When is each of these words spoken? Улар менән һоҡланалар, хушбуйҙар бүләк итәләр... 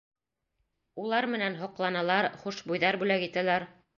Улар 1.03 1.27
менән 1.33 1.59
һоҡланалар, 1.59 2.31
хушбуйҙар 2.45 3.01
бүләк 3.05 3.29
итәләр... 3.31 3.71